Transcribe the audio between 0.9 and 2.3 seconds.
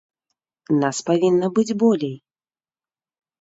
павінна быць болей!